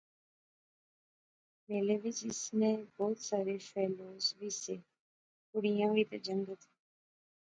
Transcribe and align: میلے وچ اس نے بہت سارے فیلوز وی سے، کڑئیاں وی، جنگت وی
میلے 1.67 1.95
وچ 2.03 2.17
اس 2.29 2.41
نے 2.59 2.71
بہت 2.97 3.17
سارے 3.29 3.55
فیلوز 3.69 4.25
وی 4.37 4.49
سے، 4.63 4.75
کڑئیاں 5.49 5.89
وی، 5.93 6.03
جنگت 6.25 6.61
وی 6.69 6.73